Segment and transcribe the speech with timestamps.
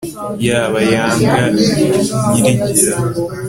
[0.47, 1.35] yaba yanga
[2.31, 2.97] nyirigira